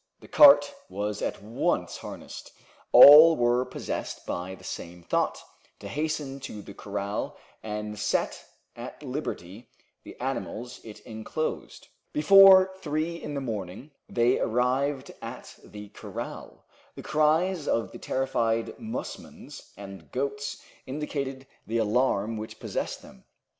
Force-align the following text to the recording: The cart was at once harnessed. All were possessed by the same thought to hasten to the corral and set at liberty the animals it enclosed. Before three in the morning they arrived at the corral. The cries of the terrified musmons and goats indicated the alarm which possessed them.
The 0.19 0.27
cart 0.27 0.73
was 0.89 1.21
at 1.21 1.43
once 1.43 1.97
harnessed. 1.97 2.53
All 2.91 3.35
were 3.35 3.63
possessed 3.63 4.25
by 4.25 4.55
the 4.55 4.63
same 4.63 5.03
thought 5.03 5.43
to 5.77 5.87
hasten 5.87 6.39
to 6.39 6.63
the 6.63 6.73
corral 6.73 7.37
and 7.61 7.99
set 7.99 8.45
at 8.75 9.03
liberty 9.03 9.69
the 10.03 10.19
animals 10.19 10.79
it 10.83 11.01
enclosed. 11.01 11.87
Before 12.13 12.71
three 12.79 13.15
in 13.21 13.35
the 13.35 13.41
morning 13.41 13.91
they 14.09 14.39
arrived 14.39 15.11
at 15.21 15.59
the 15.63 15.89
corral. 15.89 16.65
The 16.95 17.03
cries 17.03 17.67
of 17.67 17.91
the 17.91 17.99
terrified 17.99 18.75
musmons 18.79 19.71
and 19.77 20.11
goats 20.11 20.63
indicated 20.87 21.45
the 21.67 21.77
alarm 21.77 22.37
which 22.37 22.59
possessed 22.59 23.03
them. 23.03 23.25